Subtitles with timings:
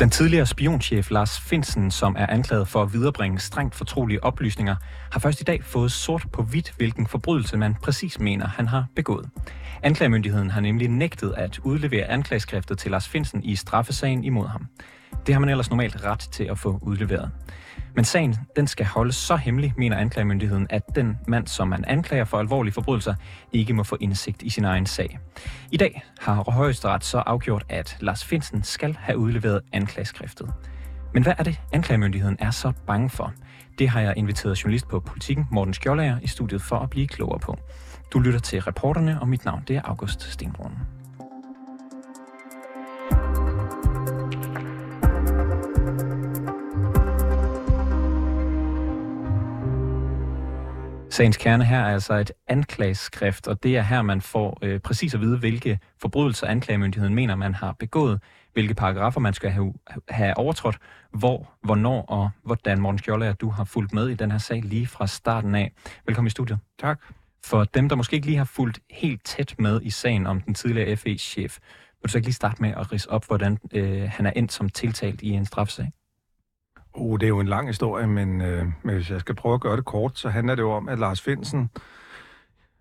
[0.00, 4.76] Den tidligere spionchef Lars Finsen, som er anklaget for at viderebringe strengt fortrolige oplysninger,
[5.12, 8.86] har først i dag fået sort på hvidt, hvilken forbrydelse man præcis mener, han har
[8.96, 9.30] begået.
[9.82, 14.66] Anklagemyndigheden har nemlig nægtet at udlevere anklageskriftet til Lars Finsen i straffesagen imod ham.
[15.26, 17.30] Det har man ellers normalt ret til at få udleveret.
[17.94, 22.24] Men sagen den skal holdes så hemmelig, mener anklagemyndigheden, at den mand, som man anklager
[22.24, 23.14] for alvorlige forbrydelser,
[23.52, 25.18] ikke må få indsigt i sin egen sag.
[25.72, 30.52] I dag har Højesteret så afgjort, at Lars Finsen skal have udleveret anklageskriftet.
[31.14, 33.32] Men hvad er det, anklagemyndigheden er så bange for?
[33.78, 37.38] Det har jeg inviteret journalist på Politiken, Morten Skjoldager, i studiet for at blive klogere
[37.38, 37.58] på.
[38.12, 40.97] Du lytter til reporterne, og mit navn det er August Stenbrun.
[51.10, 55.14] Sagens kerne her er altså et anklageskrift, og det er her, man får øh, præcis
[55.14, 58.20] at vide, hvilke forbrydelser anklagemyndigheden mener, man har begået,
[58.52, 59.74] hvilke paragrafer man skal have,
[60.08, 60.78] have overtrådt,
[61.12, 62.80] hvor, hvornår og hvordan.
[62.80, 65.72] Morten Skjolder, du har fulgt med i den her sag lige fra starten af.
[66.06, 66.58] Velkommen i studiet.
[66.78, 67.00] Tak.
[67.44, 70.54] For dem, der måske ikke lige har fulgt helt tæt med i sagen om den
[70.54, 74.26] tidligere FE-chef, vil du så ikke lige starte med at rise op, hvordan øh, han
[74.26, 75.90] er endt som tiltalt i en strafsag?
[77.00, 79.60] Oh, det er jo en lang historie, men, øh, men hvis jeg skal prøve at
[79.60, 81.70] gøre det kort, så handler det jo om, at Lars Finsen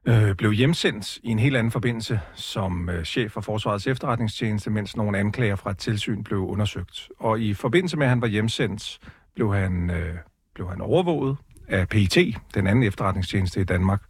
[0.06, 4.96] øh, blev hjemsendt i en helt anden forbindelse som øh, chef for Forsvarets efterretningstjeneste, mens
[4.96, 7.10] nogle anklager fra et tilsyn blev undersøgt.
[7.20, 9.00] Og i forbindelse med, at han var hjemsendt,
[9.36, 10.16] blev han, øh,
[10.56, 12.18] blev han overvåget af PET,
[12.54, 14.02] den anden efterretningstjeneste i Danmark,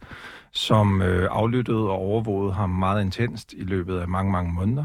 [0.52, 4.84] som øh, aflyttede og overvågede ham meget intenst i løbet af mange, mange måneder,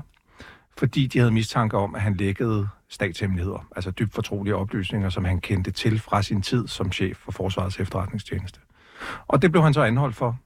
[0.77, 5.41] fordi de havde mistanke om, at han lækkede statshemmeligheder, altså dybt fortrolige oplysninger, som han
[5.41, 8.59] kendte til fra sin tid som chef for Forsvarets efterretningstjeneste.
[9.27, 10.39] Og det blev han så anholdt for,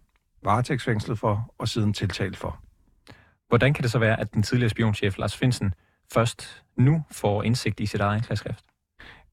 [0.44, 2.60] varetægtsfængslet for og siden tiltalt for.
[3.48, 5.74] Hvordan kan det så være, at den tidligere spionchef Lars Finsen
[6.14, 8.66] først nu får indsigt i sit eget anklageskrift?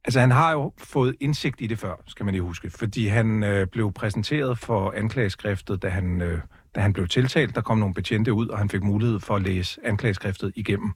[0.05, 3.43] Altså, han har jo fået indsigt i det før, skal man lige huske, fordi han
[3.43, 6.41] øh, blev præsenteret for anklageskriftet, da han, øh,
[6.75, 7.55] da han blev tiltalt.
[7.55, 10.93] Der kom nogle betjente ud, og han fik mulighed for at læse anklageskriftet igennem.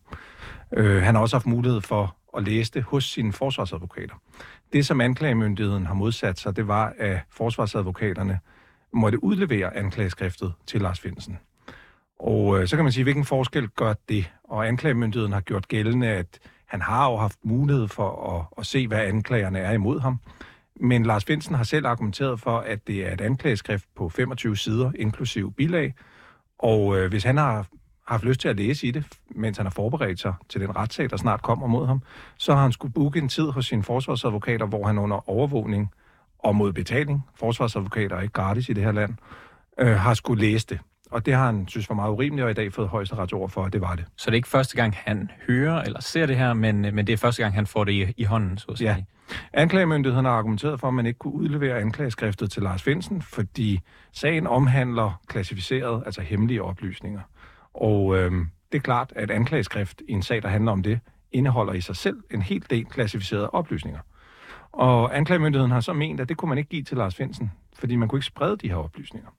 [0.76, 4.14] Øh, han har også haft mulighed for at læse det hos sine forsvarsadvokater.
[4.72, 8.38] Det, som anklagemyndigheden har modsat sig, det var, at forsvarsadvokaterne
[8.92, 11.38] måtte udlevere anklageskriftet til Lars Finsen.
[12.20, 14.30] Og øh, så kan man sige, hvilken forskel gør det?
[14.44, 18.88] Og anklagemyndigheden har gjort gældende, at han har jo haft mulighed for at, at se,
[18.88, 20.20] hvad anklagerne er imod ham.
[20.80, 24.92] Men Lars Finsen har selv argumenteret for, at det er et anklageskrift på 25 sider,
[24.98, 25.94] inklusiv bilag.
[26.58, 27.66] Og øh, hvis han har
[28.06, 31.10] haft lyst til at læse i det, mens han har forberedt sig til den retssag,
[31.10, 32.02] der snart kommer mod ham,
[32.36, 35.90] så har han skulle booke en tid hos sine forsvarsadvokater, hvor han under overvågning
[36.38, 39.14] og mod betaling, forsvarsadvokater er ikke gratis i det her land,
[39.78, 40.78] øh, har skulle læse det.
[41.10, 43.64] Og det har han synes var meget urimeligt, og i dag fået højesteret ord for,
[43.64, 44.04] at det var det.
[44.16, 47.12] Så det er ikke første gang, han hører eller ser det her, men, men det
[47.12, 48.90] er første gang, han får det i, i hånden, så at sige.
[48.90, 48.96] Ja.
[49.52, 53.80] Anklagemyndigheden har argumenteret for, at man ikke kunne udlevere anklageskriftet til Lars Finsen, fordi
[54.12, 57.20] sagen omhandler klassificeret, altså hemmelige oplysninger.
[57.74, 58.32] Og øh,
[58.72, 61.00] det er klart, at anklageskrift i en sag, der handler om det,
[61.32, 64.00] indeholder i sig selv en hel del klassificerede oplysninger.
[64.72, 67.96] Og anklagemyndigheden har så ment, at det kunne man ikke give til Lars Finsen, fordi
[67.96, 69.30] man kunne ikke sprede de her oplysninger.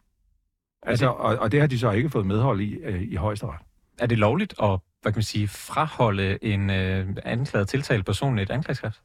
[0.83, 3.56] Altså, og, og det har de så ikke fået medhold i øh, i højesteret.
[3.97, 8.50] Er det lovligt at hvad kan man sige, fraholde en øh, anklaget tiltalt person et
[8.50, 9.01] anklageskrift?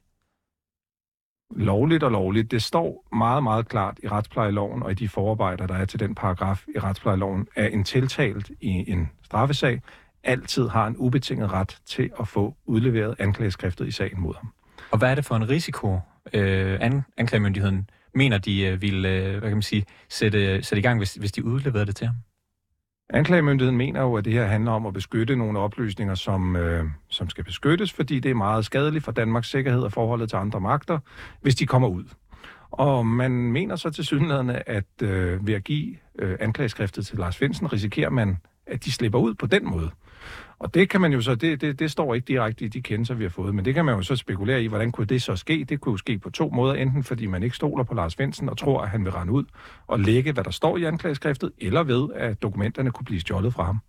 [1.56, 2.50] Lovligt og lovligt.
[2.50, 6.14] Det står meget, meget klart i retsplejeloven og i de forarbejder, der er til den
[6.14, 9.82] paragraf i retsplejeloven, at en tiltalt i en straffesag
[10.24, 14.52] altid har en ubetinget ret til at få udleveret anklageskriftet i sagen mod ham.
[14.90, 15.98] Og hvad er det for en risiko,
[16.32, 20.82] øh, an, anklagemyndigheden mener, de øh, vil øh, hvad kan man sige, sætte, sætte i
[20.82, 22.16] gang, hvis, hvis de udleverede det til ham?
[23.10, 27.30] Anklagemyndigheden mener jo, at det her handler om at beskytte nogle oplysninger, som, øh, som
[27.30, 30.98] skal beskyttes, fordi det er meget skadeligt for Danmarks sikkerhed og forholdet til andre magter,
[31.40, 32.04] hvis de kommer ud.
[32.70, 37.36] Og man mener så til synligheden, at øh, ved at give øh, anklageskriftet til Lars
[37.36, 39.90] Finsen, risikerer man, at de slipper ud på den måde.
[40.58, 43.14] Og det kan man jo så, det, det, det står ikke direkte i de kendelser,
[43.14, 45.36] vi har fået, men det kan man jo så spekulere i, hvordan kunne det så
[45.36, 45.64] ske?
[45.68, 48.48] Det kunne jo ske på to måder, enten fordi man ikke stoler på Lars Finsen
[48.48, 49.44] og tror, at han vil rende ud
[49.86, 53.64] og lægge, hvad der står i anklageskriftet, eller ved, at dokumenterne kunne blive stjålet fra
[53.64, 53.80] ham.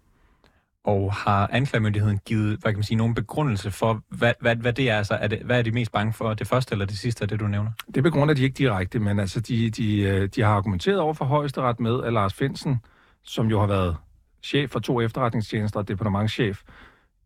[0.83, 4.89] Og har anklagemyndigheden givet, hvad kan man sige, nogen begrundelse for, hvad, hvad, hvad det
[4.89, 4.97] er?
[4.97, 6.33] Altså, er det, hvad er de mest bange for?
[6.33, 7.71] Det første eller det sidste af det, du nævner?
[7.95, 11.25] Det begrunder de ikke direkte, men altså, de, de, øh, de har argumenteret over for
[11.25, 12.79] højesteret med, at Lars Finsen,
[13.23, 13.95] som jo har været
[14.45, 16.61] chef for to efterretningstjenester og departementschef,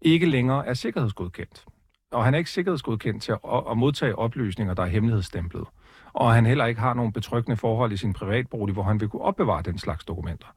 [0.02, 1.66] ikke længere er sikkerhedsgodkendt.
[2.12, 5.64] Og han er ikke sikkerhedsgodkendt til at, at modtage oplysninger, der er hemmelighedsstemplet.
[6.14, 9.22] Og han heller ikke har nogen betryggende forhold i sin privatbolig, hvor han vil kunne
[9.22, 10.48] opbevare den slags dokumenter.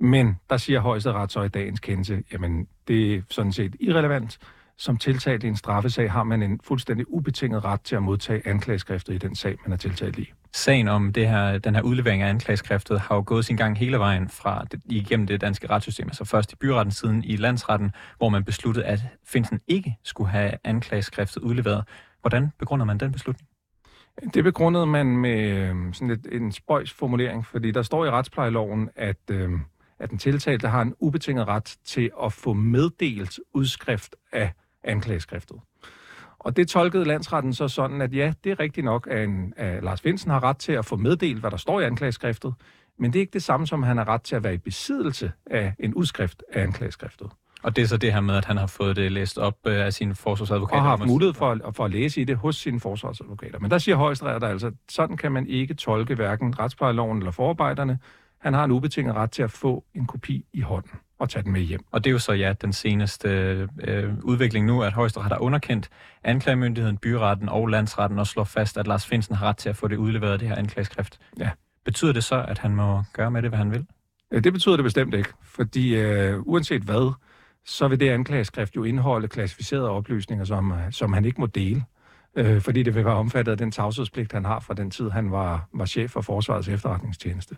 [0.00, 4.38] Men der siger højesteret så i dagens kendelse, jamen det er sådan set irrelevant
[4.78, 9.14] som tiltalt i en straffesag har man en fuldstændig ubetinget ret til at modtage anklageskriftet
[9.14, 10.32] i den sag, man er tiltalt i.
[10.52, 13.98] Sagen om det her, den her udlevering af anklageskriftet har jo gået sin gang hele
[13.98, 18.28] vejen fra det, igennem det danske retssystem, altså først i byretten, siden i landsretten, hvor
[18.28, 21.84] man besluttede, at Finsen ikke skulle have anklageskriftet udleveret.
[22.20, 23.48] Hvordan begrunder man den beslutning?
[24.34, 28.90] Det begrundede man med øh, sådan et, en spøjs formulering, fordi der står i retsplejeloven,
[28.96, 29.50] at, øh,
[29.98, 34.52] at den tiltalte har en ubetinget ret til at få meddelt udskrift af
[34.84, 35.56] anklageskriftet.
[36.38, 39.84] Og det tolkede landsretten så sådan, at ja, det er rigtigt nok, at, en, at
[39.84, 42.54] Lars Finsen har ret til at få meddelt, hvad der står i anklageskriftet,
[42.98, 44.58] men det er ikke det samme som, at han har ret til at være i
[44.58, 47.30] besiddelse af en udskrift af anklageskriftet.
[47.62, 49.86] Og det er så det her med, at han har fået det læst op øh,
[49.86, 50.76] af sine forsvarsadvokater.
[50.76, 53.58] Og har haft mulighed for, at, for at læse i det hos sine forsvarsadvokater.
[53.58, 57.98] Men der siger højesteret altså, sådan kan man ikke tolke hverken retsplejeloven eller forarbejderne.
[58.38, 61.52] Han har en ubetinget ret til at få en kopi i hånden og tage den
[61.52, 61.80] med hjem.
[61.90, 63.28] Og det er jo så ja, den seneste
[63.80, 65.88] øh, udvikling nu, at Højesteret har underkendt
[66.24, 69.88] anklagemyndigheden, byretten og landsretten og slår fast, at Lars Finsen har ret til at få
[69.88, 71.18] det udleveret, det her anklageskrift.
[71.38, 71.50] Ja.
[71.84, 73.86] Betyder det så, at han må gøre med det, hvad han vil?
[74.44, 77.12] Det betyder det bestemt ikke, fordi øh, uanset hvad,
[77.66, 81.84] så vil det anklageskrift jo indeholde klassificerede oplysninger, som, som han ikke må dele,
[82.36, 85.30] øh, fordi det vil være omfattet af den tavshedspligt, han har fra den tid, han
[85.30, 87.56] var, var chef for Forsvarets efterretningstjeneste.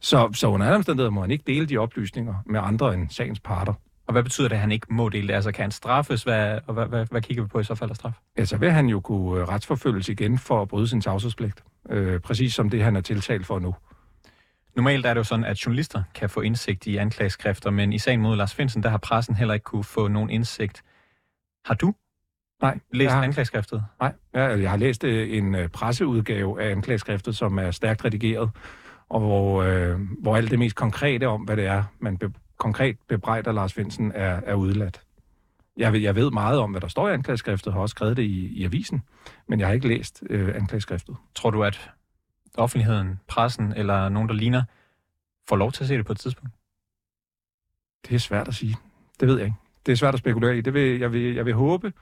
[0.00, 3.40] Så, så under alle omstændigheder må han ikke dele de oplysninger med andre end sagens
[3.40, 3.74] parter.
[4.06, 5.34] Og hvad betyder det, at han ikke må dele det?
[5.34, 7.90] Altså kan han straffes, hvad, og hvad, hvad, hvad kigger vi på i så fald
[7.90, 8.12] af straf?
[8.36, 12.70] Altså vil han jo kunne retsforfølges igen for at bryde sin tavshedspligt, øh, præcis som
[12.70, 13.74] det, han er tiltalt for nu.
[14.76, 18.20] Normalt er det jo sådan, at journalister kan få indsigt i anklageskrifter, men i sagen
[18.20, 20.82] mod Lars Finsen, der har pressen heller ikke kunne få nogen indsigt.
[21.64, 21.94] Har du
[22.62, 23.84] Nej, læst jeg har, anklageskriftet?
[24.00, 28.50] nej jeg, jeg har læst øh, en øh, presseudgave af anklageskriftet, som er stærkt redigeret,
[29.08, 32.96] og hvor, øh, hvor alt det mest konkrete om, hvad det er, man be, konkret
[33.08, 35.00] bebrejder Lars Finsen, er, er udladt.
[35.76, 38.22] Jeg ved, jeg ved meget om, hvad der står i anklageskriftet, har også skrevet det
[38.22, 39.02] i, i avisen,
[39.48, 41.16] men jeg har ikke læst øh, anklageskriftet.
[41.34, 41.90] Tror du, at
[42.54, 44.62] offentligheden, pressen eller nogen, der ligner,
[45.48, 46.54] får lov til at se det på et tidspunkt?
[48.08, 48.76] Det er svært at sige.
[49.20, 49.56] Det ved jeg ikke.
[49.86, 50.60] Det er svært at spekulere i.
[50.60, 51.92] Det vil, jeg, vil, jeg vil håbe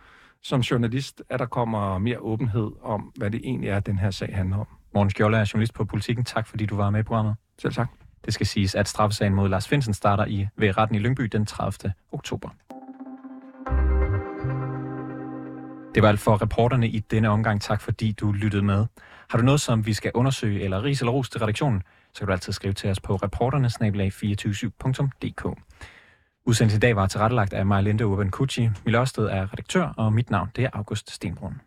[0.42, 4.36] som journalist, at der kommer mere åbenhed om, hvad det egentlig er, den her sag
[4.36, 4.66] handler om.
[4.94, 6.24] Morten Skjold er journalist på Politiken.
[6.24, 7.34] Tak fordi du var med i programmet.
[7.58, 7.88] Selv tak.
[8.24, 11.46] Det skal siges, at straffesagen mod Lars Finsen starter i ved retten i Lyngby den
[11.46, 11.92] 30.
[12.12, 12.48] oktober.
[15.94, 17.60] Det var alt for reporterne i denne omgang.
[17.60, 18.86] Tak fordi du lyttede med.
[19.30, 21.82] Har du noget, som vi skal undersøge, eller ris eller ros til redaktionen,
[22.14, 25.58] så kan du altid skrive til os på reporternesnabelag247.dk.
[26.50, 28.70] Udsendelsen i dag var tilrettelagt af Maja Linde Urban Kucci.
[28.84, 31.60] Milørsted er redaktør, og mit navn det er August Stenbrun.